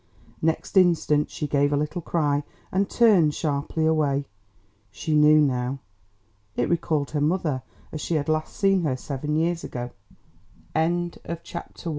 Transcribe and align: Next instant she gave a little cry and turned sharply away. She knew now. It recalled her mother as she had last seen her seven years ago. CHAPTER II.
Next 0.41 0.77
instant 0.77 1.29
she 1.29 1.45
gave 1.45 1.71
a 1.71 1.77
little 1.77 2.01
cry 2.01 2.41
and 2.71 2.89
turned 2.89 3.35
sharply 3.35 3.85
away. 3.85 4.25
She 4.89 5.13
knew 5.13 5.39
now. 5.39 5.77
It 6.55 6.67
recalled 6.69 7.11
her 7.11 7.21
mother 7.21 7.61
as 7.91 8.01
she 8.01 8.15
had 8.15 8.27
last 8.27 8.55
seen 8.57 8.81
her 8.81 8.97
seven 8.97 9.35
years 9.35 9.63
ago. 9.63 9.91
CHAPTER 10.75 11.89
II. 11.89 11.89